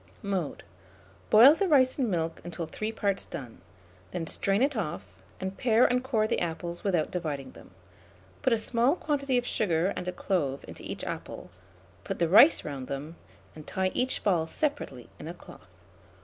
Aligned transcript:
Mode. 0.23 0.63
Boil 1.29 1.53
the 1.53 1.67
rice 1.67 1.99
in 1.99 2.09
milk 2.09 2.41
until 2.43 2.65
three 2.65 2.91
parts 2.91 3.23
done; 3.23 3.61
then 4.09 4.25
strain 4.25 4.63
it 4.63 4.75
off, 4.75 5.05
and 5.39 5.55
pare 5.59 5.85
and 5.85 6.03
core 6.03 6.25
the 6.25 6.39
apples 6.39 6.83
without 6.83 7.11
dividing 7.11 7.51
them. 7.51 7.69
Put 8.41 8.51
a 8.51 8.57
small 8.57 8.95
quantity 8.95 9.37
of 9.37 9.45
sugar 9.45 9.93
and 9.95 10.07
a 10.07 10.11
clove 10.11 10.65
into 10.67 10.81
each 10.81 11.03
apple, 11.03 11.51
put 12.03 12.17
the 12.17 12.27
rice 12.27 12.65
round 12.65 12.87
them, 12.87 13.15
and 13.55 13.67
tie 13.67 13.91
each 13.93 14.23
ball 14.23 14.47
separately 14.47 15.07
in 15.19 15.27
a 15.27 15.35
cloth. 15.35 15.69